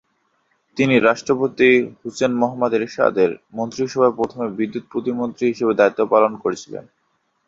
তিনি 0.77 0.95
রাষ্ট্রপতি 0.99 1.69
হুসেন 2.01 2.31
মোহাম্মদ 2.33 2.71
এরশাদের 2.77 3.29
মন্ত্রিসভায় 3.53 4.17
প্রথমে 4.19 4.47
বিদ্যুৎ 4.57 4.85
প্রতিমন্ত্রী 4.91 5.45
হিসাবে 5.47 5.73
দায়িত্ব 5.73 6.01
পালন 6.13 6.31
করেছিলেন। 6.43 6.85